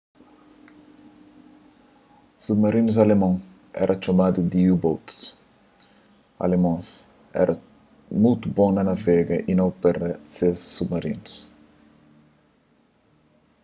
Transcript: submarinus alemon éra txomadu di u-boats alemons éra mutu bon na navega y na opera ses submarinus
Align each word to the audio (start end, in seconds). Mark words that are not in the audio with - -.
submarinus 2.45 2.97
alemon 3.03 3.35
éra 3.83 3.95
txomadu 3.99 4.39
di 4.51 4.61
u-boats 4.73 5.17
alemons 6.45 6.87
éra 7.43 7.55
mutu 8.21 8.47
bon 8.55 8.71
na 8.75 8.81
navega 8.89 9.35
y 9.51 9.53
na 9.55 9.63
opera 9.71 10.09
ses 10.35 10.57
submarinus 10.75 11.33